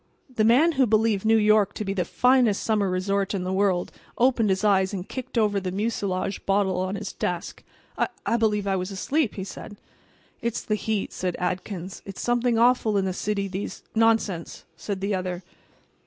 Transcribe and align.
The 0.35 0.43
man 0.43 0.71
who 0.71 0.87
believed 0.87 1.25
New 1.25 1.37
York 1.37 1.75
to 1.75 1.85
be 1.85 1.93
the 1.93 2.05
finest 2.05 2.63
summer 2.63 2.89
resort 2.89 3.35
in 3.35 3.43
the 3.43 3.53
world 3.53 3.91
opened 4.17 4.49
his 4.49 4.63
eyes 4.63 4.95
and 4.95 5.07
kicked 5.07 5.37
over 5.37 5.59
the 5.59 5.71
mucilage 5.71 6.43
bottle 6.47 6.79
on 6.79 6.95
his 6.95 7.13
desk. 7.13 7.63
"I—I 7.99 8.37
believe 8.37 8.65
I 8.65 8.75
was 8.75 8.89
asleep," 8.89 9.35
he 9.35 9.43
said. 9.43 9.77
"It's 10.41 10.63
the 10.63 10.73
heat," 10.73 11.13
said 11.13 11.35
Adkins. 11.37 12.01
"It's 12.03 12.19
something 12.19 12.57
awful 12.57 12.97
in 12.97 13.05
the 13.05 13.13
city 13.13 13.47
these"— 13.47 13.83
"Nonsense!" 13.93 14.65
said 14.75 15.01
the 15.01 15.13
other. 15.13 15.43